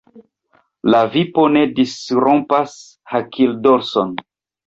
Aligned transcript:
La 0.93 1.01
vipo 1.15 1.43
ne 1.57 1.61
disrompas 1.79 2.73
hakildorson! 3.13 4.17